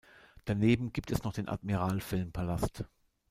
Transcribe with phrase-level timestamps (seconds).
[0.45, 2.85] Daneben gibt es noch den Admiral Filmpalast.